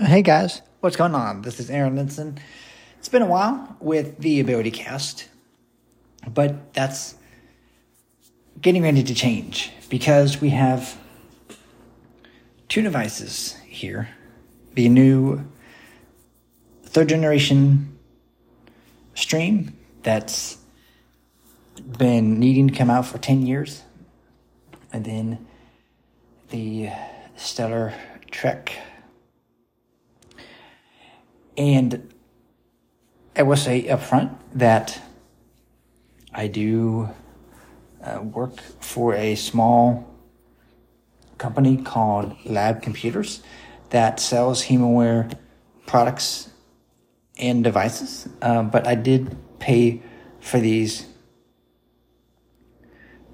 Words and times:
Hey 0.00 0.22
guys, 0.22 0.62
what's 0.78 0.94
going 0.94 1.16
on? 1.16 1.42
This 1.42 1.58
is 1.58 1.70
Aaron 1.70 1.96
Linson. 1.96 2.38
It's 3.00 3.08
been 3.08 3.20
a 3.20 3.26
while 3.26 3.76
with 3.80 4.18
the 4.18 4.38
Ability 4.38 4.70
Cast, 4.70 5.28
but 6.24 6.72
that's 6.72 7.16
getting 8.60 8.84
ready 8.84 9.02
to 9.02 9.12
change 9.12 9.72
because 9.88 10.40
we 10.40 10.50
have 10.50 10.96
two 12.68 12.80
devices 12.80 13.56
here 13.66 14.08
the 14.74 14.88
new 14.88 15.44
third 16.84 17.08
generation 17.08 17.98
stream 19.16 19.76
that's 20.04 20.58
been 21.98 22.38
needing 22.38 22.68
to 22.68 22.74
come 22.74 22.88
out 22.88 23.04
for 23.04 23.18
10 23.18 23.44
years, 23.44 23.82
and 24.92 25.04
then 25.04 25.44
the 26.50 26.88
Stellar 27.34 27.92
Trek 28.30 28.78
and 31.58 32.14
I 33.36 33.42
will 33.42 33.56
say 33.56 33.88
up 33.88 34.00
front 34.00 34.32
that 34.56 35.02
I 36.32 36.46
do 36.46 37.10
uh, 38.02 38.22
work 38.22 38.60
for 38.80 39.14
a 39.14 39.34
small 39.34 40.08
company 41.36 41.76
called 41.76 42.36
Lab 42.44 42.80
Computers 42.80 43.42
that 43.90 44.20
sells 44.20 44.66
HumanWare 44.66 45.36
products 45.86 46.48
and 47.38 47.64
devices. 47.64 48.28
Uh, 48.40 48.62
but 48.62 48.86
I 48.86 48.94
did 48.94 49.36
pay 49.58 50.00
for 50.40 50.60
these 50.60 51.06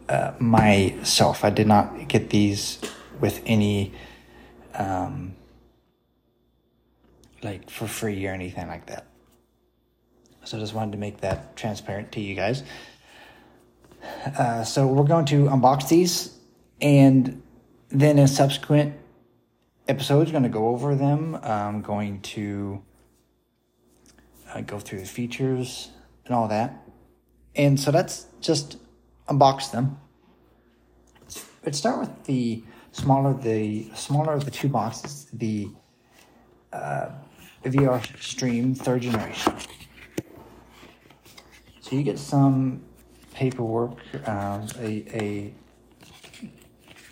uh, 0.09 0.33
myself. 0.39 1.45
I 1.45 1.51
did 1.51 1.67
not 1.67 2.09
get 2.09 2.31
these 2.31 2.79
with 3.21 3.43
any 3.45 3.93
um, 4.75 5.35
like 7.45 7.71
for 7.71 7.87
free 7.87 8.27
or 8.27 8.33
anything 8.33 8.67
like 8.67 8.87
that. 8.87 9.07
So 10.45 10.57
I 10.57 10.61
just 10.61 10.75
wanted 10.75 10.93
to 10.93 10.99
make 10.99 11.21
that 11.21 11.57
transparent 11.57 12.13
to 12.13 12.21
you 12.21 12.35
guys. 12.35 12.63
Uh, 14.39 14.65
so 14.65 14.87
we're 14.87 15.05
going 15.05 15.25
to 15.27 15.45
unbox 15.45 15.89
these 15.89 16.37
and 16.81 17.43
then 17.89 18.19
in 18.19 18.29
subsequent 18.29 18.95
episodes, 19.89 20.31
going 20.31 20.43
to 20.43 20.49
go 20.49 20.69
over 20.69 20.95
them. 20.95 21.39
I'm 21.43 21.83
going 21.83 22.21
to 22.23 22.83
uh, 24.53 24.61
go 24.63 24.79
through 24.79 25.01
the 25.01 25.07
features 25.07 25.91
and 26.27 26.35
all 26.35 26.49
that. 26.49 26.83
And 27.55 27.79
so 27.79 27.91
that's 27.91 28.27
just 28.41 28.79
unbox 29.29 29.71
them. 29.71 29.99
Let's 31.65 31.79
start 31.79 32.01
with 32.01 32.25
the 32.25 32.63
smaller 32.93 33.33
the 33.33 33.89
smaller 33.95 34.35
of 34.35 34.45
the 34.45 34.51
two 34.51 34.69
boxes, 34.69 35.27
the 35.33 35.71
uh, 36.73 37.11
VR 37.65 38.05
Stream 38.21 38.75
third 38.75 39.03
generation. 39.03 39.55
So 41.81 41.97
you 41.97 42.03
get 42.03 42.19
some 42.19 42.83
paperwork, 43.33 43.99
um, 44.27 44.67
a, 44.79 45.05
a 45.13 45.55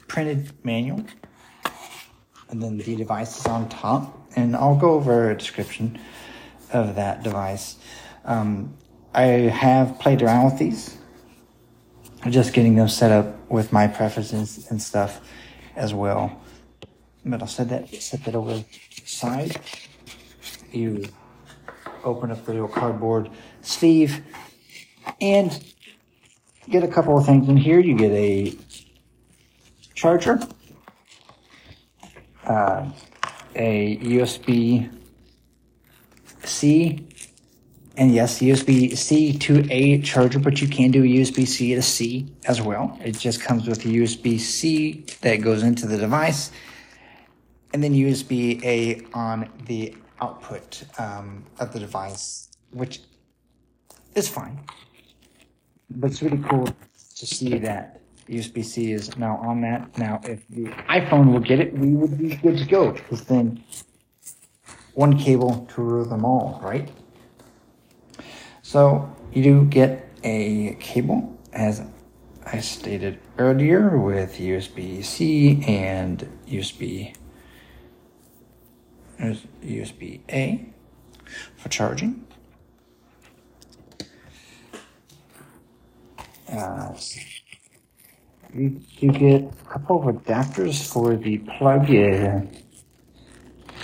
printed 0.09 0.53
manual, 0.65 1.05
and 2.49 2.63
then 2.63 2.79
the 2.79 2.97
device 2.97 3.39
is 3.39 3.47
on 3.47 3.69
top. 3.69 4.19
And 4.37 4.57
I'll 4.57 4.77
go 4.77 4.93
over 4.93 5.31
a 5.31 5.37
description 5.37 5.99
of 6.73 6.95
that 6.97 7.23
device. 7.23 7.77
Um, 8.25 8.75
I 9.15 9.23
have 9.23 9.99
played 9.99 10.23
around 10.23 10.47
with 10.47 10.59
these, 10.59 10.97
just 12.31 12.55
getting 12.55 12.77
them 12.77 12.89
set 12.89 13.11
up 13.11 13.51
with 13.51 13.73
my 13.73 13.87
preferences 13.87 14.71
and 14.71 14.81
stuff 14.81 15.21
as 15.77 15.93
well. 15.93 16.41
But 17.25 17.43
I'll 17.43 17.49
set 17.49 17.69
that 17.69 17.95
set 17.95 18.25
that 18.25 18.35
over 18.35 18.65
side 19.05 19.61
you 20.75 21.05
open 22.05 22.31
up 22.31 22.45
the 22.45 22.53
little 22.53 22.69
cardboard 22.69 23.31
sleeve 23.63 24.23
and 25.21 25.65
get 26.69 26.83
a 26.83 26.89
couple 26.89 27.17
of 27.17 27.27
things 27.27 27.49
in 27.49 27.57
here. 27.57 27.79
You 27.79 27.97
get 27.97 28.13
a 28.13 28.57
charger, 29.95 30.41
uh, 32.45 32.91
a 33.55 33.97
USB 33.99 34.91
C, 36.45 37.07
and 37.97 38.13
yes, 38.13 38.41
USB 38.41 38.97
C 38.97 39.37
to 39.39 39.67
A 39.71 40.01
charger, 40.01 40.39
but 40.39 40.61
you 40.61 40.69
can 40.69 40.91
do 40.91 41.03
USB 41.03 41.47
C 41.47 41.75
to 41.75 41.83
C 41.83 42.33
as 42.47 42.61
well. 42.61 42.99
It 43.05 43.19
just 43.19 43.41
comes 43.41 43.67
with 43.67 43.85
a 43.85 43.89
USB 43.89 44.41
C 44.41 45.05
that 45.21 45.37
goes 45.37 45.63
into 45.63 45.87
the 45.87 45.99
device, 45.99 46.51
and 47.73 47.83
then 47.83 47.93
USB 47.93 48.63
A 48.65 49.03
on 49.15 49.49
the 49.67 49.95
output 50.23 50.85
um, 50.99 51.45
of 51.59 51.73
the 51.73 51.81
device, 51.81 52.49
which 52.71 53.01
is 54.15 54.29
fine. 54.29 54.61
But 55.91 56.11
it's 56.11 56.23
really 56.23 56.43
cool 56.49 56.67
to 56.67 57.27
see 57.27 57.59
that 57.59 58.01
USB 58.29 58.65
C 58.65 58.93
is 58.93 59.17
now 59.19 59.37
on 59.39 59.61
that. 59.63 59.99
Now, 59.99 60.21
if 60.25 60.47
the 60.49 60.65
iPhone 60.99 61.33
will 61.33 61.41
get 61.41 61.59
it, 61.61 61.77
we 61.77 61.91
would 61.95 62.17
be 62.17 62.37
good 62.37 62.59
to 62.59 62.65
go 62.65 62.93
because 62.93 63.25
then 63.25 63.63
one 64.95 65.19
cable 65.19 65.67
to 65.75 65.83
rule 65.83 66.05
them 66.05 66.25
all, 66.25 66.61
right? 66.63 66.89
So 68.63 69.15
you 69.33 69.43
do 69.43 69.65
get 69.65 70.09
a 70.23 70.77
cable, 70.81 71.39
as 71.53 71.83
I 72.47 72.61
stated 72.61 73.19
earlier, 73.39 73.99
with 73.99 74.39
USB 74.39 75.05
C 75.05 75.63
and 75.67 76.27
USB 76.47 77.15
USB 79.21 80.21
A 80.31 80.67
for 81.57 81.69
charging. 81.69 82.27
Uh, 86.51 86.95
you, 88.55 88.81
you 88.99 89.11
get 89.13 89.43
a 89.43 89.69
couple 89.69 90.09
of 90.09 90.17
adapters 90.17 90.87
for 90.93 91.17
the 91.17 91.39
plug 91.39 91.89
in 91.89 92.51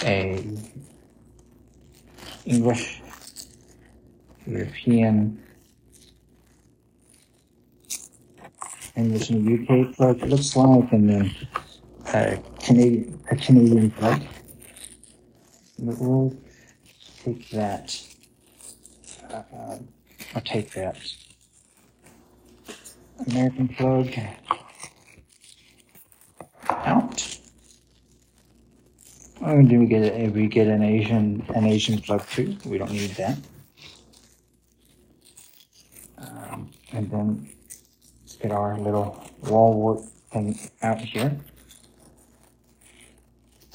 a 0.05 0.45
English, 2.45 3.03
European, 4.47 5.43
English 8.97 9.31
and 9.31 9.71
UK 9.71 9.95
plug, 9.95 10.23
it 10.23 10.29
looks 10.29 10.57
like, 10.57 10.93
and 10.93 11.09
then 11.09 11.35
a 12.13 12.39
Canadian, 12.61 13.21
a 13.31 13.37
Canadian 13.37 13.91
plug 13.93 14.23
we'll 15.79 16.37
take 17.25 17.49
that. 17.51 18.01
Uh, 19.31 19.79
I'll 20.35 20.43
take 20.43 20.71
that. 20.73 20.97
American 23.27 23.69
plug 23.69 24.09
out. 26.71 27.39
Oh, 29.41 29.63
do 29.63 29.81
we 29.81 29.87
get 29.87 30.13
a, 30.13 30.29
we 30.29 30.47
get 30.47 30.67
an 30.67 30.83
Asian 30.83 31.45
an 31.55 31.65
Asian 31.65 32.01
plug 32.01 32.27
too? 32.29 32.57
We 32.65 32.79
don't 32.79 32.91
need 32.91 33.11
that. 33.13 33.39
Um, 36.19 36.71
and 36.93 37.11
then 37.11 37.49
get 38.41 38.53
our 38.53 38.79
little 38.79 39.23
wall 39.45 39.75
work 39.81 40.05
thing 40.33 40.59
out 40.83 41.01
here. 41.01 41.39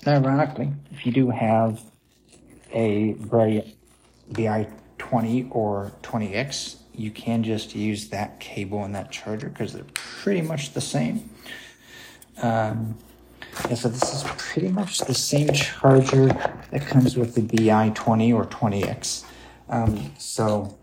Ironically, 0.05 0.73
if 0.91 1.05
you 1.05 1.13
do 1.13 1.29
have 1.29 1.81
a 2.73 3.13
Bray 3.13 3.75
BI20 4.31 5.49
or 5.51 5.91
20X, 6.01 6.77
you 6.93 7.11
can 7.11 7.43
just 7.43 7.75
use 7.75 8.09
that 8.09 8.39
cable 8.39 8.83
and 8.83 8.93
that 8.95 9.11
charger 9.11 9.49
because 9.49 9.73
they're 9.73 9.85
pretty 9.93 10.41
much 10.41 10.73
the 10.73 10.81
same. 10.81 11.29
Um, 12.41 12.97
yeah, 13.69 13.75
so 13.75 13.89
this 13.89 14.13
is 14.13 14.23
pretty 14.37 14.69
much 14.69 14.99
the 14.99 15.13
same 15.13 15.51
charger 15.53 16.27
that 16.71 16.81
comes 16.87 17.15
with 17.15 17.35
the 17.35 17.41
BI20 17.41 18.33
or 18.33 18.45
20X. 18.45 19.25
Um, 19.69 20.11
so 20.17 20.77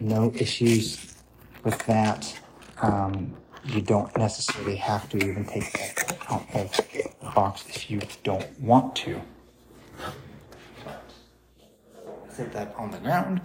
no 0.00 0.32
issues 0.34 1.14
with 1.62 1.78
that. 1.86 2.38
Um, 2.82 3.34
you 3.64 3.80
don't 3.80 4.14
necessarily 4.16 4.76
have 4.76 5.08
to 5.10 5.16
even 5.18 5.44
take 5.44 5.72
that 5.72 6.18
out 6.28 6.46
of 6.54 6.76
the 6.76 7.30
box 7.34 7.64
if 7.68 7.90
you 7.90 8.00
don't 8.22 8.60
want 8.60 8.94
to 8.96 9.20
set 12.34 12.52
that 12.52 12.74
on 12.76 12.90
the 12.90 12.98
ground. 12.98 13.40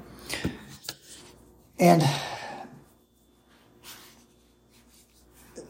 And 1.77 2.03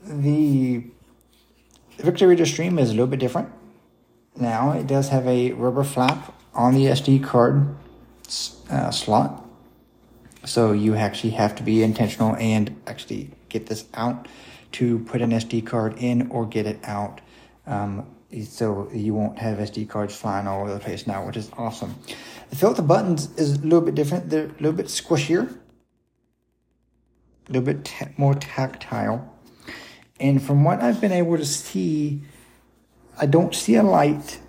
the 0.03 0.83
Victor 1.97 2.27
Reader 2.27 2.45
Stream 2.45 2.79
is 2.79 2.89
a 2.89 2.93
little 2.93 3.07
bit 3.07 3.19
different. 3.19 3.49
Now 4.35 4.71
it 4.71 4.87
does 4.87 5.09
have 5.09 5.27
a 5.27 5.51
rubber 5.51 5.83
flap 5.83 6.33
on 6.53 6.73
the 6.73 6.85
SD 6.85 7.23
card 7.23 7.75
uh, 8.69 8.91
slot. 8.91 9.45
So 10.45 10.71
you 10.71 10.95
actually 10.95 11.31
have 11.31 11.55
to 11.55 11.63
be 11.63 11.83
intentional 11.83 12.35
and 12.37 12.81
actually 12.87 13.31
get 13.49 13.67
this 13.67 13.85
out 13.93 14.27
to 14.73 14.99
put 14.99 15.21
an 15.21 15.31
SD 15.31 15.65
card 15.65 15.97
in 15.97 16.29
or 16.31 16.45
get 16.45 16.65
it 16.65 16.79
out 16.83 17.21
um, 17.67 18.07
so 18.43 18.89
you 18.93 19.13
won't 19.13 19.39
have 19.39 19.57
SD 19.57 19.89
cards 19.89 20.15
flying 20.15 20.47
all 20.47 20.61
over 20.61 20.73
the 20.73 20.79
place 20.79 21.07
now, 21.07 21.25
which 21.25 21.37
is 21.37 21.49
awesome. 21.57 21.95
The 22.49 22.55
feel 22.55 22.69
with 22.69 22.77
the 22.77 22.83
buttons 22.83 23.29
is 23.37 23.55
a 23.55 23.61
little 23.61 23.81
bit 23.81 23.95
different. 23.95 24.29
They're 24.29 24.45
a 24.45 24.61
little 24.61 24.73
bit 24.73 24.87
squishier, 24.87 25.49
a 27.47 27.51
little 27.51 27.61
bit 27.61 27.91
more 28.17 28.35
tactile. 28.35 29.33
And 30.19 30.41
from 30.41 30.63
what 30.63 30.81
I've 30.81 31.01
been 31.01 31.11
able 31.11 31.37
to 31.37 31.45
see, 31.45 32.21
I 33.19 33.25
don't 33.25 33.55
see 33.55 33.75
a 33.75 33.83
light, 33.83 34.39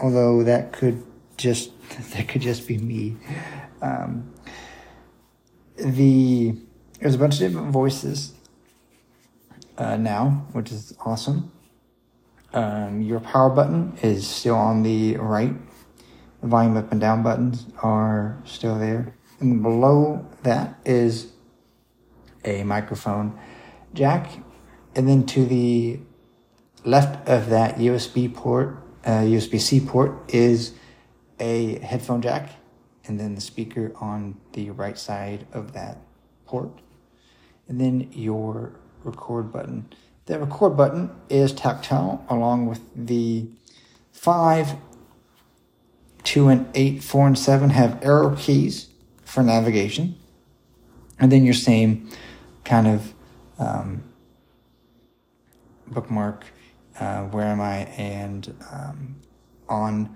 although 0.00 0.42
that 0.44 0.72
could 0.72 1.02
just 1.36 1.72
that 2.12 2.28
could 2.28 2.42
just 2.42 2.66
be 2.66 2.78
me. 2.78 3.16
Um, 3.82 4.32
the 5.76 6.54
there's 7.00 7.14
a 7.14 7.18
bunch 7.18 7.34
of 7.34 7.40
different 7.40 7.70
voices 7.70 8.32
uh, 9.76 9.96
now, 9.96 10.46
which 10.52 10.72
is 10.72 10.94
awesome. 11.04 11.52
Um, 12.52 13.02
your 13.02 13.20
power 13.20 13.50
button 13.50 13.98
is 14.02 14.26
still 14.26 14.56
on 14.56 14.82
the 14.82 15.16
right. 15.16 15.54
The 16.40 16.46
volume 16.46 16.76
up 16.76 16.90
and 16.92 17.00
down 17.00 17.22
buttons 17.22 17.66
are 17.82 18.40
still 18.44 18.78
there. 18.78 19.14
And 19.40 19.62
below 19.62 20.26
that 20.42 20.78
is 20.84 21.32
a 22.44 22.64
microphone 22.64 23.38
jack. 23.92 24.30
And 24.94 25.08
then 25.08 25.26
to 25.26 25.44
the 25.44 26.00
left 26.84 27.28
of 27.28 27.50
that 27.50 27.76
USB 27.76 28.32
port, 28.32 28.82
uh, 29.04 29.20
USB 29.20 29.60
C 29.60 29.80
port, 29.80 30.12
is 30.28 30.74
a 31.38 31.78
headphone 31.80 32.22
jack. 32.22 32.50
And 33.04 33.18
then 33.18 33.34
the 33.34 33.40
speaker 33.40 33.92
on 34.00 34.40
the 34.52 34.70
right 34.70 34.98
side 34.98 35.46
of 35.52 35.72
that 35.72 35.98
port. 36.46 36.80
And 37.68 37.80
then 37.80 38.08
your 38.12 38.80
record 39.04 39.52
button. 39.52 39.92
The 40.28 40.38
record 40.38 40.76
button 40.76 41.10
is 41.30 41.54
tactile 41.54 42.22
along 42.28 42.66
with 42.66 42.82
the 42.94 43.46
5, 44.12 44.74
2 46.22 46.48
and 46.48 46.68
8, 46.74 47.02
4 47.02 47.26
and 47.28 47.38
7 47.38 47.70
have 47.70 47.98
arrow 48.04 48.36
keys 48.36 48.90
for 49.24 49.42
navigation. 49.42 50.16
And 51.18 51.32
then 51.32 51.46
your 51.46 51.54
same 51.54 52.10
kind 52.64 52.86
of 52.88 53.14
um, 53.58 54.04
bookmark, 55.86 56.44
uh, 57.00 57.22
where 57.22 57.46
am 57.46 57.62
I, 57.62 57.84
and 57.96 58.54
um, 58.70 59.16
on 59.66 60.14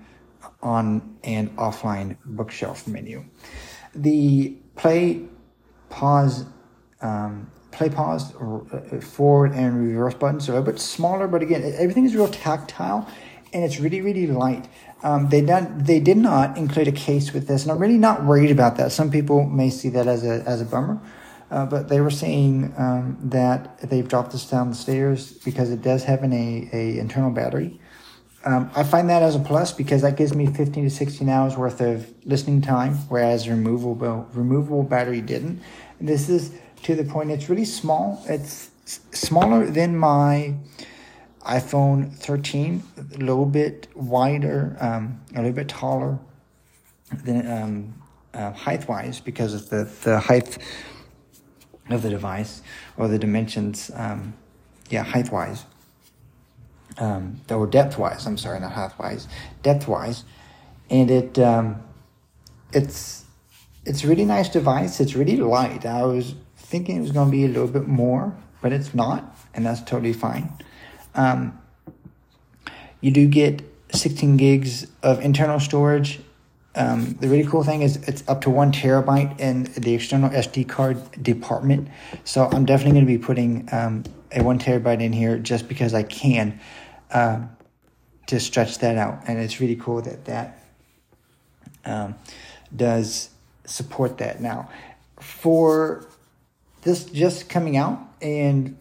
on 0.61 1.17
and 1.23 1.55
offline 1.57 2.17
bookshelf 2.23 2.87
menu. 2.87 3.25
The 3.95 4.55
play, 4.75 5.23
pause, 5.89 6.45
um, 7.01 7.49
play 7.73 7.89
pause, 7.89 8.33
uh, 8.35 8.99
forward 9.01 9.51
and 9.51 9.87
reverse 9.87 10.13
buttons 10.13 10.47
are 10.49 10.57
a 10.57 10.61
bit 10.61 10.79
smaller, 10.79 11.27
but 11.27 11.41
again, 11.41 11.63
everything 11.77 12.05
is 12.05 12.15
real 12.15 12.27
tactile 12.27 13.07
and 13.53 13.63
it's 13.63 13.79
really, 13.79 14.01
really 14.01 14.27
light. 14.27 14.67
Um, 15.03 15.29
they 15.29 15.41
done, 15.41 15.83
they 15.83 15.99
did 15.99 16.17
not 16.17 16.57
include 16.57 16.87
a 16.87 16.91
case 16.91 17.33
with 17.33 17.47
this, 17.47 17.63
and 17.63 17.71
I'm 17.71 17.79
really 17.79 17.97
not 17.97 18.23
worried 18.25 18.51
about 18.51 18.77
that. 18.77 18.91
Some 18.91 19.11
people 19.11 19.45
may 19.45 19.69
see 19.69 19.89
that 19.89 20.07
as 20.07 20.23
a 20.23 20.43
as 20.47 20.61
a 20.61 20.65
bummer, 20.65 21.01
uh, 21.51 21.65
but 21.65 21.89
they 21.89 21.99
were 21.99 22.09
saying 22.09 22.73
um, 22.77 23.17
that 23.21 23.79
they've 23.81 24.07
dropped 24.07 24.31
this 24.31 24.49
down 24.49 24.69
the 24.69 24.75
stairs 24.75 25.33
because 25.33 25.71
it 25.71 25.81
does 25.81 26.05
have 26.05 26.23
an 26.23 26.31
a, 26.31 26.69
a 26.71 26.99
internal 26.99 27.31
battery. 27.31 27.79
Um, 28.45 28.71
I 28.75 28.83
find 28.83 29.09
that 29.09 29.21
as 29.21 29.35
a 29.35 29.39
plus 29.39 29.71
because 29.71 30.01
that 30.01 30.17
gives 30.17 30.33
me 30.33 30.47
15 30.47 30.85
to 30.85 30.89
16 30.89 31.29
hours 31.29 31.55
worth 31.55 31.79
of 31.79 32.13
listening 32.25 32.61
time, 32.61 32.95
whereas 33.09 33.47
removable 33.49 34.27
removable 34.33 34.83
battery 34.83 35.21
didn't. 35.21 35.61
And 35.99 36.07
this 36.07 36.29
is 36.29 36.53
to 36.83 36.95
the 36.95 37.03
point 37.03 37.31
it's 37.31 37.49
really 37.49 37.65
small. 37.65 38.23
It's 38.27 38.69
smaller 39.11 39.69
than 39.69 39.97
my 39.97 40.55
iPhone 41.41 42.13
13, 42.13 42.83
a 42.97 43.17
little 43.17 43.45
bit 43.45 43.87
wider, 43.95 44.77
um, 44.79 45.21
a 45.33 45.37
little 45.37 45.51
bit 45.51 45.69
taller 45.69 46.19
than 47.23 47.51
um, 47.51 47.93
uh, 48.33 48.51
height 48.51 48.87
wise 48.87 49.19
because 49.19 49.53
of 49.53 49.69
the, 49.69 49.89
the 50.03 50.19
height 50.19 50.57
of 51.89 52.01
the 52.01 52.09
device 52.09 52.61
or 52.97 53.07
the 53.07 53.19
dimensions. 53.19 53.91
Um, 53.93 54.33
yeah, 54.89 55.03
height 55.03 55.31
wise. 55.31 55.65
Um, 56.97 57.41
or 57.49 57.65
depth 57.65 57.97
wise. 57.97 58.27
I'm 58.27 58.37
sorry, 58.37 58.59
not 58.59 58.73
height 58.73 58.97
wise. 58.99 59.27
Depth 59.63 59.87
wise, 59.87 60.25
and 60.91 61.09
it 61.09 61.39
um, 61.39 61.81
it's 62.71 63.25
it's 63.83 64.05
really 64.05 64.25
nice 64.25 64.47
device. 64.47 64.99
It's 64.99 65.15
really 65.15 65.37
light. 65.37 65.87
I 65.87 66.03
was 66.03 66.35
thinking 66.73 66.97
it 66.97 67.01
was 67.01 67.11
going 67.11 67.27
to 67.27 67.31
be 67.31 67.45
a 67.45 67.47
little 67.47 67.67
bit 67.67 67.87
more, 67.87 68.35
but 68.59 68.73
it's 68.73 68.95
not, 68.95 69.37
and 69.53 69.63
that's 69.63 69.79
totally 69.83 70.11
fine. 70.11 70.51
Um, 71.13 71.61
you 72.99 73.11
do 73.11 73.27
get 73.27 73.61
16 73.91 74.37
gigs 74.37 74.87
of 75.03 75.21
internal 75.21 75.59
storage. 75.59 76.19
Um, 76.73 77.13
the 77.21 77.27
really 77.27 77.45
cool 77.45 77.63
thing 77.63 77.83
is 77.83 77.97
it's 78.07 78.27
up 78.27 78.41
to 78.41 78.49
one 78.49 78.71
terabyte 78.71 79.39
in 79.39 79.65
the 79.77 79.93
external 79.93 80.31
SD 80.31 80.67
card 80.67 80.97
department. 81.21 81.89
So 82.23 82.49
I'm 82.51 82.65
definitely 82.65 82.93
going 82.93 83.05
to 83.05 83.19
be 83.19 83.23
putting 83.23 83.69
um, 83.71 84.03
a 84.31 84.41
one 84.41 84.57
terabyte 84.57 84.99
in 84.99 85.13
here 85.13 85.37
just 85.37 85.67
because 85.67 85.93
I 85.93 86.01
can 86.01 86.59
uh, 87.11 87.41
to 88.25 88.39
stretch 88.39 88.79
that 88.79 88.97
out. 88.97 89.25
And 89.27 89.37
it's 89.37 89.59
really 89.59 89.75
cool 89.75 90.01
that 90.01 90.25
that 90.25 90.65
um, 91.85 92.15
does 92.75 93.29
support 93.63 94.17
that. 94.17 94.41
Now, 94.41 94.71
for 95.19 96.07
this 96.83 97.05
just 97.05 97.49
coming 97.49 97.77
out 97.77 97.99
and 98.21 98.77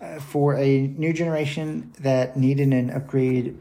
uh, 0.00 0.20
for 0.20 0.54
a 0.56 0.86
new 0.98 1.12
generation 1.12 1.92
that 2.00 2.36
needed 2.36 2.72
an 2.72 2.90
upgrade 2.90 3.58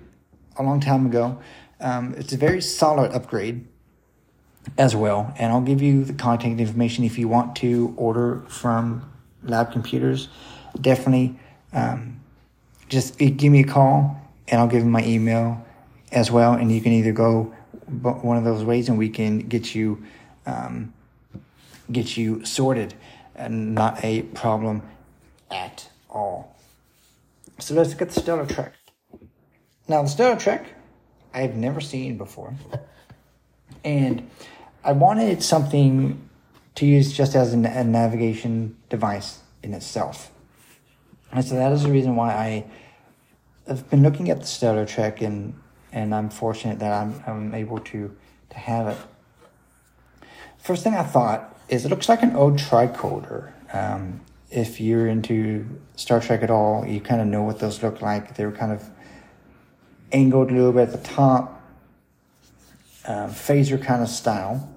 a 0.57 0.63
long 0.63 0.79
time 0.79 1.05
ago. 1.05 1.39
Um, 1.79 2.13
it's 2.17 2.33
a 2.33 2.37
very 2.37 2.61
solid 2.61 3.11
upgrade 3.11 3.65
as 4.77 4.95
well, 4.95 5.33
and 5.37 5.51
I'll 5.51 5.61
give 5.61 5.81
you 5.81 6.03
the 6.03 6.13
contact 6.13 6.59
information 6.59 7.03
if 7.03 7.17
you 7.17 7.27
want 7.27 7.55
to 7.57 7.93
order 7.97 8.43
from 8.47 9.09
Lab 9.43 9.71
Computers. 9.71 10.27
Definitely, 10.79 11.39
um, 11.71 12.19
just 12.89 13.17
give 13.17 13.51
me 13.51 13.61
a 13.61 13.67
call, 13.67 14.19
and 14.47 14.59
I'll 14.59 14.67
give 14.67 14.83
you 14.83 14.89
my 14.89 15.05
email 15.05 15.65
as 16.11 16.31
well, 16.31 16.53
and 16.53 16.71
you 16.71 16.81
can 16.81 16.93
either 16.93 17.11
go 17.11 17.53
one 18.01 18.37
of 18.37 18.43
those 18.43 18.63
ways, 18.63 18.89
and 18.89 18.97
we 18.97 19.09
can 19.09 19.39
get 19.39 19.75
you 19.75 20.03
um, 20.45 20.93
get 21.91 22.17
you 22.17 22.43
sorted 22.43 22.93
and 23.35 23.75
not 23.75 24.03
a 24.03 24.23
problem 24.23 24.81
at 25.51 25.89
all. 26.09 26.55
So 27.59 27.73
let's 27.73 27.93
get 27.93 28.09
the 28.09 28.19
Stellar 28.19 28.45
Trek. 28.45 28.73
Now, 29.87 30.01
the 30.03 30.09
Stellar 30.09 30.35
Trek, 30.35 30.65
I've 31.33 31.55
never 31.55 31.81
seen 31.81 32.17
before. 32.17 32.53
And 33.83 34.31
I 34.83 34.93
wanted 34.93 35.43
something 35.43 36.27
to 36.73 36.85
use 36.87 37.13
just 37.13 37.35
as 37.35 37.53
a, 37.53 37.57
navigation 37.57 38.75
device 38.89 39.39
in 39.61 39.75
itself. 39.75 40.31
And 41.31 41.45
so 41.45 41.55
that 41.55 41.71
is 41.71 41.83
the 41.83 41.91
reason 41.91 42.15
why 42.15 42.33
I 42.33 42.65
have 43.67 43.87
been 43.89 44.01
looking 44.01 44.29
at 44.31 44.41
the 44.41 44.47
Stellar 44.47 44.85
Trek 44.85 45.21
and 45.21 45.53
and 45.91 46.13
I'm 46.13 46.29
fortunate 46.29 46.79
that 46.79 46.91
I'm 46.91 47.23
I'm 47.25 47.53
able 47.53 47.79
to 47.79 48.15
to 48.49 48.57
have 48.57 48.87
it. 48.87 48.97
First 50.57 50.83
thing 50.83 50.95
I 50.95 51.03
thought 51.03 51.54
is 51.69 51.85
it 51.85 51.89
looks 51.89 52.09
like 52.09 52.21
an 52.23 52.35
old 52.35 52.57
tricorder. 52.57 53.51
Um, 53.73 54.21
if 54.51 54.79
you're 54.79 55.07
into 55.07 55.67
Star 55.95 56.19
Trek 56.19 56.43
at 56.43 56.49
all, 56.49 56.85
you 56.85 57.01
kind 57.01 57.21
of 57.21 57.27
know 57.27 57.43
what 57.43 57.59
those 57.59 57.81
look 57.83 58.01
like. 58.01 58.35
They 58.35 58.45
were 58.45 58.51
kind 58.51 58.71
of 58.71 58.89
angled 60.11 60.51
a 60.51 60.53
little 60.53 60.71
bit 60.71 60.89
at 60.89 60.91
the 60.91 61.09
top, 61.09 61.61
um, 63.05 63.31
phaser 63.31 63.81
kind 63.81 64.01
of 64.01 64.09
style. 64.09 64.71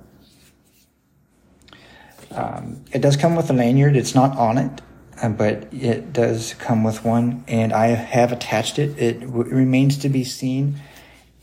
Um, 2.31 2.85
it 2.93 3.01
does 3.01 3.17
come 3.17 3.37
with 3.37 3.51
a 3.51 3.53
lanyard. 3.53 3.97
It's 3.97 4.15
not 4.15 4.37
on 4.37 4.59
it, 4.59 4.81
uh, 5.23 5.31
but 5.31 5.73
it 5.73 6.13
does 6.13 6.55
come 6.55 6.85
with 6.85 7.05
one, 7.05 7.45
and 7.49 7.73
I 7.73 7.89
have 7.89 8.33
attached 8.33 8.79
it. 8.79 8.99
It 8.99 9.21
w- 9.21 9.55
remains 9.55 9.97
to 9.99 10.09
be 10.09 10.25
seen 10.25 10.81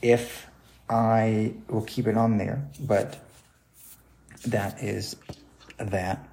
if 0.01 0.47
I 0.89 1.53
will 1.67 1.81
keep 1.81 2.05
it 2.07 2.17
on 2.17 2.37
there, 2.37 2.67
but 2.79 3.24
that 4.45 4.81
is 4.81 5.15
that. 5.77 6.27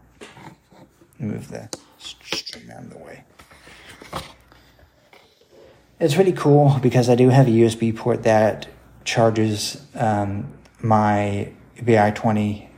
Move 1.18 1.48
the 1.48 1.68
string 1.98 2.70
out 2.70 2.84
of 2.84 2.90
the 2.90 2.98
way. 2.98 3.24
It's 6.00 6.16
really 6.16 6.32
cool 6.32 6.78
because 6.82 7.08
I 7.08 7.14
do 7.14 7.28
have 7.28 7.46
a 7.46 7.50
USB 7.50 7.96
port 7.96 8.24
that 8.24 8.66
charges 9.04 9.80
um, 9.94 10.52
my 10.80 11.52
BI20 11.78 12.68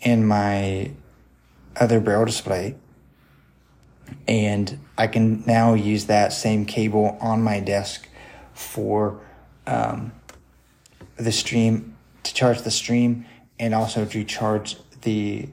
in 0.00 0.26
my 0.26 0.90
other 1.76 2.00
braille 2.00 2.24
display. 2.24 2.74
And 4.26 4.78
I 4.98 5.06
can 5.06 5.44
now 5.46 5.74
use 5.74 6.06
that 6.06 6.32
same 6.32 6.66
cable 6.66 7.16
on 7.20 7.42
my 7.42 7.60
desk 7.60 8.08
for 8.54 9.20
um, 9.66 10.12
the 11.16 11.32
stream 11.32 11.96
to 12.24 12.34
charge 12.34 12.62
the 12.62 12.70
stream 12.70 13.24
and 13.62 13.76
also 13.76 14.04
to 14.04 14.24
charge 14.24 14.76
the 15.02 15.48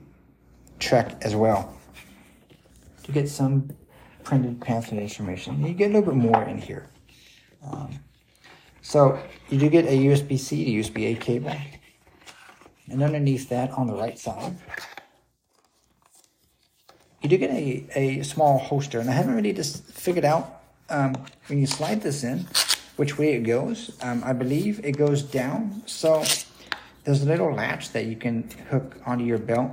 Trek 0.79 1.15
as 1.21 1.35
well. 1.35 1.77
To 3.03 3.11
get 3.11 3.29
some 3.29 3.69
printed 4.23 4.59
pamphlet 4.61 4.99
information, 4.99 5.63
you 5.63 5.73
get 5.73 5.91
a 5.91 5.93
little 5.93 6.13
bit 6.13 6.15
more 6.15 6.43
in 6.43 6.57
here. 6.57 6.89
Um, 7.63 7.99
so 8.81 9.19
you 9.49 9.59
do 9.59 9.69
get 9.69 9.85
a 9.85 9.95
USB 10.07 10.39
C 10.39 10.65
to 10.65 10.71
USB 10.71 11.11
A 11.11 11.15
cable. 11.19 11.55
And 12.89 13.03
underneath 13.03 13.47
that 13.49 13.69
on 13.71 13.85
the 13.85 13.93
right 13.93 14.17
side, 14.17 14.57
you 17.21 17.29
do 17.29 17.37
get 17.37 17.51
a, 17.51 17.85
a 17.93 18.23
small 18.23 18.57
holster. 18.57 18.99
And 18.99 19.07
I 19.07 19.13
haven't 19.13 19.35
really 19.35 19.53
just 19.53 19.83
figured 19.83 20.25
out 20.25 20.63
um, 20.89 21.13
when 21.45 21.59
you 21.59 21.67
slide 21.67 22.01
this 22.01 22.23
in 22.23 22.47
which 22.95 23.19
way 23.19 23.33
it 23.33 23.43
goes. 23.43 23.95
Um, 24.01 24.23
I 24.25 24.33
believe 24.33 24.83
it 24.83 24.93
goes 24.97 25.21
down. 25.21 25.83
So 25.85 26.23
there's 27.03 27.23
a 27.23 27.25
little 27.25 27.53
latch 27.53 27.91
that 27.91 28.05
you 28.05 28.15
can 28.15 28.49
hook 28.69 28.97
onto 29.05 29.23
your 29.23 29.37
belt. 29.37 29.71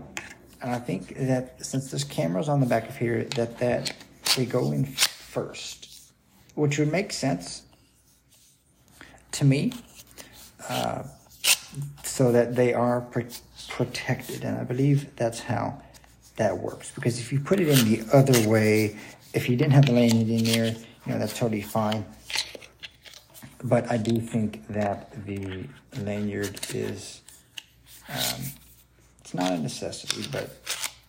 And 0.62 0.70
I 0.70 0.78
think 0.78 1.16
that 1.16 1.64
since 1.64 1.90
there's 1.90 2.04
cameras 2.04 2.48
on 2.48 2.60
the 2.60 2.66
back 2.66 2.88
of 2.88 2.96
here, 2.96 3.24
that, 3.36 3.58
that 3.58 3.92
they 4.36 4.46
go 4.46 4.72
in 4.72 4.84
first, 4.84 6.12
which 6.54 6.78
would 6.78 6.90
make 6.90 7.12
sense 7.12 7.62
to 9.32 9.44
me. 9.44 9.72
Uh, 10.68 11.04
so 12.02 12.32
that 12.32 12.56
they 12.56 12.72
are 12.72 13.02
protected. 13.68 14.42
And 14.42 14.58
I 14.58 14.64
believe 14.64 15.14
that's 15.16 15.40
how 15.40 15.82
that 16.36 16.56
works. 16.56 16.90
Because 16.90 17.18
if 17.18 17.32
you 17.32 17.40
put 17.40 17.60
it 17.60 17.68
in 17.68 17.84
the 17.90 18.04
other 18.10 18.48
way, 18.48 18.96
if 19.34 19.50
you 19.50 19.56
didn't 19.56 19.72
have 19.72 19.84
the 19.84 19.92
lanyard 19.92 20.28
in 20.28 20.44
there, 20.44 20.74
you 21.04 21.12
know, 21.12 21.18
that's 21.18 21.38
totally 21.38 21.60
fine. 21.60 22.06
But 23.64 23.90
I 23.90 23.96
do 23.96 24.20
think 24.20 24.66
that 24.68 25.24
the 25.26 25.64
lanyard 25.98 26.60
is, 26.74 27.22
um, 28.08 28.40
it's 29.20 29.34
not 29.34 29.52
a 29.52 29.58
necessity, 29.58 30.28
but 30.30 30.50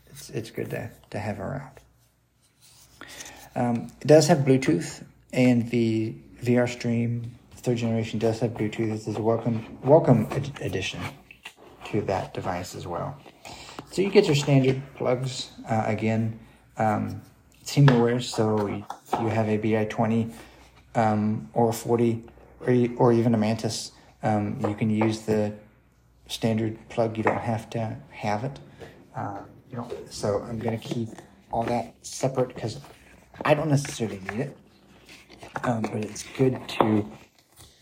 it's, 0.07 0.29
it's 0.29 0.49
good 0.51 0.69
to, 0.71 0.89
to 1.09 1.19
have 1.19 1.39
around. 1.39 1.79
Um, 3.55 3.91
it 4.01 4.07
does 4.07 4.27
have 4.27 4.39
Bluetooth, 4.39 5.03
and 5.33 5.69
the 5.69 6.15
VR 6.43 6.69
Stream 6.69 7.31
third 7.67 7.77
generation 7.77 8.17
does 8.19 8.39
have 8.39 8.51
Bluetooth. 8.51 8.91
This 8.91 9.07
is 9.07 9.17
a 9.17 9.21
welcome 9.21 9.77
welcome 9.83 10.25
addition 10.61 11.01
to 11.91 12.01
that 12.03 12.33
device 12.33 12.75
as 12.75 12.87
well. 12.87 13.17
So 13.91 14.01
you 14.01 14.09
get 14.09 14.25
your 14.25 14.35
standard 14.35 14.81
plugs 14.95 15.49
uh, 15.69 15.83
again. 15.85 16.39
Um, 16.77 17.21
Teamware, 17.65 18.23
so 18.23 18.67
if 18.67 19.19
you 19.19 19.27
have 19.27 19.49
a 19.49 19.57
BI20 19.57 20.31
um, 20.95 21.49
or 21.53 21.73
40 21.73 22.23
or, 22.59 22.73
or 22.97 23.13
even 23.13 23.33
a 23.33 23.37
Mantis, 23.37 23.91
um, 24.23 24.59
you 24.67 24.75
can 24.75 24.89
use 24.89 25.21
the 25.21 25.53
standard 26.27 26.77
plug. 26.89 27.17
You 27.17 27.23
don't 27.23 27.39
have 27.39 27.69
to 27.71 27.97
have 28.11 28.43
it. 28.43 28.59
Uh, 29.15 29.39
you 29.69 29.77
know, 29.77 29.89
so 30.09 30.39
I'm 30.41 30.59
going 30.59 30.79
to 30.79 30.85
keep 30.85 31.09
all 31.51 31.63
that 31.63 31.93
separate 32.01 32.53
because 32.53 32.79
I 33.45 33.53
don't 33.53 33.69
necessarily 33.69 34.19
need 34.31 34.39
it. 34.39 34.57
Um, 35.63 35.81
but 35.81 36.03
it's 36.03 36.23
good 36.37 36.59
to 36.79 37.09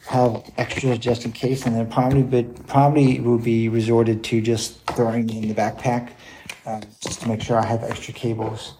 have 0.08 0.44
extras 0.58 1.00
just 1.00 1.26
in 1.26 1.32
case, 1.32 1.66
and 1.66 1.76
then 1.76 1.90
probably 1.90 2.24
but 2.24 2.68
probably 2.68 3.20
will 3.20 3.40
be 3.40 3.70
resorted 3.70 4.24
to 4.26 4.42
just 4.42 4.86
throwing 4.88 5.30
in 5.30 5.48
the 5.48 5.54
backpack 5.54 6.12
um, 6.66 6.82
just 7.02 7.22
to 7.22 7.28
make 7.28 7.42
sure 7.42 7.58
I 7.58 7.66
have 7.66 7.84
extra 7.84 8.14
cables 8.14 8.76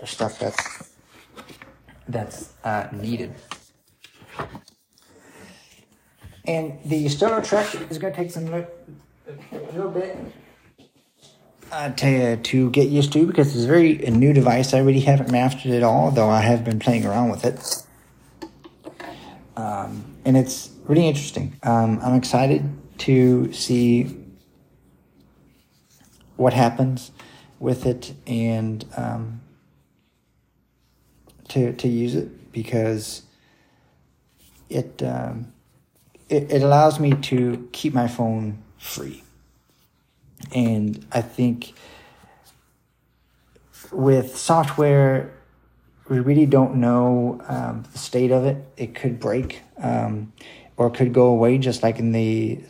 or 0.00 0.06
stuff 0.06 0.38
that's 0.38 0.90
that's 2.08 2.52
uh, 2.64 2.88
needed. 2.92 3.34
And 6.50 6.76
the 6.84 7.08
Stellar 7.08 7.42
Trek 7.42 7.76
is 7.92 7.98
going 7.98 8.12
to 8.12 8.16
take 8.16 8.32
some 8.32 8.52
a 8.52 8.66
little 9.72 9.88
bit 9.88 10.18
uh, 11.70 11.90
to 11.90 12.38
to 12.38 12.70
get 12.70 12.88
used 12.88 13.12
to 13.12 13.24
because 13.24 13.54
it's 13.54 13.66
a 13.66 13.68
very 13.68 14.04
a 14.04 14.10
new 14.10 14.32
device. 14.32 14.74
I 14.74 14.80
really 14.80 14.98
haven't 14.98 15.30
mastered 15.30 15.70
it 15.70 15.84
all, 15.84 16.10
though 16.10 16.28
I 16.28 16.40
have 16.40 16.64
been 16.64 16.80
playing 16.80 17.06
around 17.06 17.30
with 17.30 17.44
it. 17.44 17.84
Um, 19.56 20.16
and 20.24 20.36
it's 20.36 20.70
really 20.88 21.06
interesting. 21.06 21.56
Um, 21.62 22.00
I'm 22.02 22.16
excited 22.16 22.68
to 22.98 23.52
see 23.52 24.16
what 26.34 26.52
happens 26.52 27.12
with 27.60 27.86
it 27.86 28.12
and 28.26 28.84
um, 28.96 29.40
to 31.50 31.74
to 31.74 31.86
use 31.86 32.16
it 32.16 32.50
because 32.50 33.22
it, 34.68 35.00
um, 35.04 35.52
it 36.30 36.50
it 36.50 36.62
allows 36.62 36.98
me 36.98 37.12
to 37.12 37.68
keep 37.72 37.92
my 37.92 38.08
phone 38.08 38.62
free, 38.78 39.22
and 40.54 41.04
I 41.12 41.20
think 41.20 41.74
with 43.92 44.36
software 44.36 45.32
we 46.08 46.18
really 46.18 46.46
don't 46.46 46.74
know 46.76 47.40
um, 47.46 47.84
the 47.92 47.98
state 47.98 48.32
of 48.32 48.44
it. 48.44 48.56
It 48.76 48.94
could 48.94 49.20
break 49.20 49.62
um, 49.78 50.32
or 50.76 50.90
could 50.90 51.12
go 51.12 51.28
away, 51.28 51.58
just 51.58 51.82
like 51.82 51.98
in 51.98 52.12
the 52.12 52.60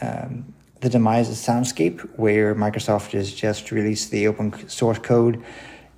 um, 0.00 0.54
the 0.80 0.88
demise 0.88 1.28
of 1.28 1.36
Soundscape, 1.36 2.00
where 2.18 2.54
Microsoft 2.54 3.12
has 3.12 3.32
just 3.32 3.70
released 3.70 4.10
the 4.10 4.26
open 4.26 4.68
source 4.68 4.98
code 4.98 5.42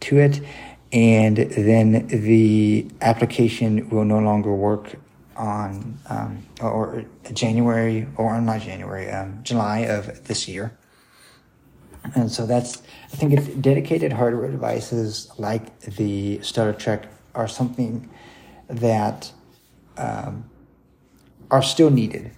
to 0.00 0.18
it, 0.18 0.40
and 0.92 1.36
then 1.36 2.06
the 2.08 2.86
application 3.00 3.88
will 3.90 4.04
no 4.04 4.18
longer 4.18 4.54
work 4.54 4.96
on 5.36 5.98
um, 6.08 6.46
or 6.60 7.04
January 7.32 8.06
or 8.16 8.40
not 8.40 8.60
January, 8.60 9.10
um, 9.10 9.40
July 9.42 9.80
of 9.80 10.26
this 10.26 10.48
year. 10.48 10.76
And 12.14 12.30
so 12.30 12.46
that's, 12.46 12.82
I 13.12 13.16
think 13.16 13.32
if 13.32 13.60
dedicated 13.60 14.12
hardware 14.12 14.50
devices 14.50 15.30
like 15.38 15.80
the 15.80 16.40
Star 16.40 16.72
Trek 16.72 17.08
are 17.34 17.48
something 17.48 18.08
that 18.68 19.32
um, 19.96 20.48
are 21.50 21.62
still 21.62 21.90
needed 21.90 22.30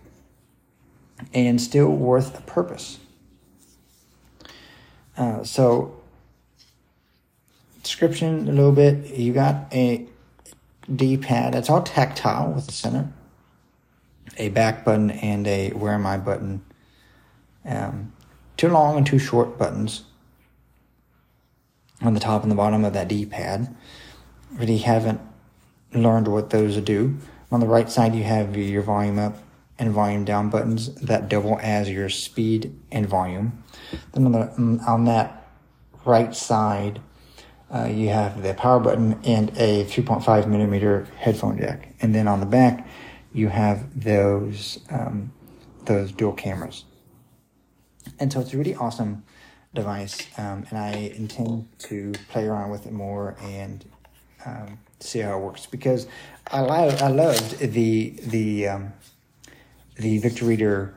and 1.35 1.61
still 1.61 1.91
worth 1.91 2.39
a 2.39 2.43
purpose. 2.43 2.99
Uh, 5.17 5.43
so, 5.43 6.01
description 7.83 8.49
a 8.49 8.53
little 8.53 8.73
bit. 8.73 9.17
You 9.17 9.33
got 9.33 9.73
a 9.73 10.07
D 10.95 11.17
pad. 11.17 11.55
It's 11.55 11.71
all 11.71 11.83
tactile 11.83 12.53
with 12.53 12.67
the 12.67 12.73
center, 12.73 13.13
a 14.37 14.49
back 14.49 14.85
button, 14.85 15.11
and 15.11 15.47
a 15.47 15.71
where 15.71 15.93
am 15.93 16.07
I 16.07 16.19
button. 16.19 16.63
Um, 17.65 18.13
two 18.57 18.69
long 18.69 18.97
and 18.97 19.07
two 19.07 19.19
short 19.19 19.59
buttons 19.59 20.05
on 22.01 22.15
the 22.15 22.21
top 22.21 22.43
and 22.43 22.51
the 22.51 22.57
bottom 22.57 22.85
of 22.85 22.93
that 22.93 23.09
D-pad. 23.09 23.75
Really 24.53 24.79
haven't 24.79 25.21
learned 25.93 26.29
what 26.29 26.51
those 26.51 26.77
do. 26.79 27.17
On 27.51 27.61
the 27.61 27.67
right 27.67 27.91
side, 27.91 28.15
you 28.15 28.25
have 28.25 28.57
your 28.57 28.83
volume 28.83 29.19
up 29.19 29.37
and 29.79 29.93
volume 29.93 30.25
down 30.25 30.51
buttons 30.51 30.95
that 30.97 31.29
double 31.29 31.59
as 31.63 31.89
your 31.91 32.09
speed 32.09 32.75
and 32.91 33.07
volume. 33.07 33.63
Then 34.13 34.27
on, 34.27 34.33
the, 34.33 34.85
on 34.87 35.05
that 35.05 35.49
right 36.05 36.35
side, 36.35 37.01
uh, 37.75 37.85
you 37.85 38.09
have 38.09 38.43
the 38.43 38.55
power 38.55 38.81
button 38.81 39.21
and 39.25 39.51
a 39.51 39.85
3.5 39.85 40.47
millimeter 40.47 41.07
headphone 41.19 41.59
jack. 41.59 41.95
And 42.01 42.15
then 42.15 42.27
on 42.27 42.41
the 42.41 42.47
back, 42.47 42.87
you 43.33 43.49
have 43.49 44.03
those 44.03 44.79
um, 44.91 45.33
those 45.85 46.13
dual 46.13 46.33
cameras. 46.33 46.85
And 48.19 48.33
so 48.33 48.41
it's 48.41 48.53
a 48.53 48.59
really 48.59 48.75
awesome 48.75 49.25
device, 49.75 50.27
um, 50.39 50.67
and 50.71 50.79
I 50.79 51.13
intend 51.17 51.69
to 51.81 52.13
play 52.31 52.47
around 52.47 52.71
with 52.71 52.87
it 52.87 52.93
more 52.93 53.37
and 53.43 53.85
um, 54.45 54.79
see 55.01 55.21
how 55.21 55.39
it 55.39 55.43
works 55.43 55.67
because 55.67 56.07
I 56.51 56.61
I 56.61 57.09
loved 57.09 57.59
the 57.59 58.11
the 58.23 58.69
um, 58.69 58.93
the 59.97 60.19
Victor 60.19 60.47
Reader 60.47 60.95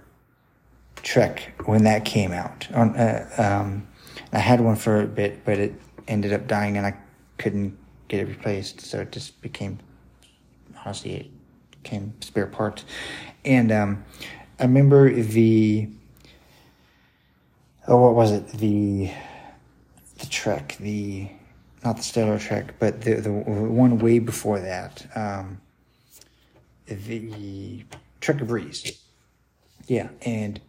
Trek 1.03 1.53
when 1.65 1.83
that 1.83 2.05
came 2.05 2.31
out. 2.31 2.67
Uh, 2.73 3.25
um, 3.37 3.87
I 4.31 4.39
had 4.39 4.61
one 4.61 4.75
for 4.75 5.01
a 5.01 5.07
bit, 5.07 5.43
but 5.43 5.57
it 5.59 5.73
ended 6.07 6.33
up 6.33 6.47
dying, 6.47 6.77
and 6.77 6.85
I 6.85 6.95
couldn't 7.37 7.77
get 8.07 8.21
it 8.21 8.27
replaced, 8.27 8.81
so 8.81 9.01
it 9.01 9.11
just 9.11 9.41
became 9.41 9.79
honestly 10.85 11.15
it 11.15 11.31
became 11.83 12.13
spare 12.21 12.47
parts. 12.47 12.85
And 13.45 13.71
um, 13.71 14.03
I 14.59 14.63
remember 14.63 15.11
the 15.11 15.89
oh, 17.87 17.97
what 17.97 18.15
was 18.15 18.31
it? 18.31 18.47
The 18.49 19.11
the 20.19 20.25
Trek, 20.27 20.77
the 20.79 21.29
not 21.83 21.97
the 21.97 22.03
Stellar 22.03 22.37
Trek, 22.37 22.75
but 22.79 23.01
the 23.01 23.15
the 23.15 23.31
one 23.31 23.97
way 23.99 24.19
before 24.19 24.59
that, 24.59 25.05
um, 25.15 25.59
the 26.85 27.83
Trekker 28.21 28.47
Breeze. 28.47 28.99
Yeah, 29.87 30.09
and 30.21 30.61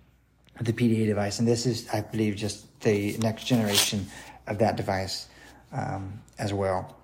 the 0.60 0.72
PDA 0.72 1.06
device, 1.06 1.38
and 1.38 1.46
this 1.46 1.66
is, 1.66 1.88
I 1.92 2.00
believe, 2.00 2.36
just 2.36 2.80
the 2.80 3.16
next 3.18 3.44
generation 3.44 4.06
of 4.46 4.58
that 4.58 4.76
device 4.76 5.28
um, 5.72 6.20
as 6.38 6.52
well. 6.52 6.96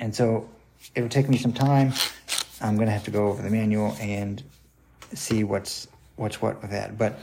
And 0.00 0.14
so 0.14 0.48
it 0.94 1.02
will 1.02 1.08
take 1.08 1.28
me 1.28 1.36
some 1.36 1.52
time. 1.52 1.92
I'm 2.60 2.76
going 2.76 2.86
to 2.86 2.92
have 2.92 3.04
to 3.04 3.10
go 3.10 3.28
over 3.28 3.42
the 3.42 3.50
manual 3.50 3.96
and 4.00 4.42
see 5.12 5.44
what's 5.44 5.88
what's 6.16 6.40
what 6.40 6.60
with 6.62 6.70
that, 6.70 6.98
but. 6.98 7.18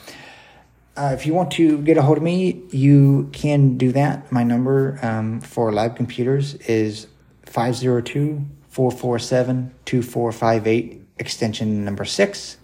Uh, 0.98 1.12
if 1.14 1.26
you 1.26 1.34
want 1.34 1.50
to 1.50 1.78
get 1.84 1.96
a 1.96 2.02
hold 2.02 2.18
of 2.18 2.24
me, 2.24 2.62
you 2.70 3.30
can 3.32 3.78
do 3.78 3.94
that. 3.94 4.30
My 4.30 4.44
number 4.44 5.00
um, 5.02 5.40
for 5.40 5.72
Lab 5.72 5.96
computers 5.96 6.56
is 6.56 7.08
502 7.46 8.46
447 8.72 9.74
2458, 9.86 11.02
extension 11.18 11.86
number 11.86 12.06
six. 12.06 12.58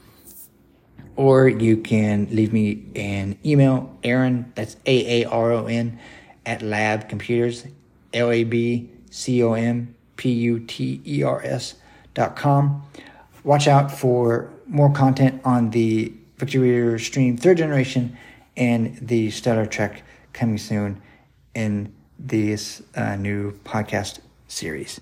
Or 1.16 1.48
you 1.48 1.78
can 1.78 2.28
leave 2.32 2.54
me 2.54 2.86
an 2.96 3.38
email, 3.46 3.98
Aaron, 4.04 4.52
that's 4.56 4.78
A 4.86 5.24
A 5.24 5.30
R 5.30 5.52
O 5.52 5.66
N, 5.66 6.00
at 6.48 6.64
Lab 6.64 7.10
Computers, 7.10 7.66
L 8.14 8.32
A 8.32 8.44
B 8.44 8.90
C 9.12 9.44
O 9.44 9.54
M 9.54 9.94
P 10.16 10.32
U 10.32 10.60
T 10.60 11.02
E 11.06 11.22
R 11.22 11.42
S 11.44 11.76
dot 12.16 12.36
com. 12.36 12.84
Watch 13.44 13.68
out 13.68 13.92
for 13.92 14.50
more 14.66 14.92
content 14.92 15.42
on 15.46 15.70
the 15.70 16.12
Victor 16.38 16.62
Reader 16.62 16.98
Stream 16.98 17.38
third 17.38 17.58
generation 17.58 18.18
and 18.56 18.98
the 19.00 19.30
Stellar 19.30 19.66
Trek 19.66 20.04
coming 20.34 20.58
soon 20.58 21.02
in 21.54 21.94
this 22.18 22.82
uh, 22.96 23.16
new 23.16 23.52
podcast 23.64 24.20
series. 24.48 25.00